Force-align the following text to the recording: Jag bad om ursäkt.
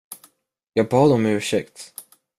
Jag 0.73 0.89
bad 0.89 1.11
om 1.11 1.25
ursäkt. 1.25 1.93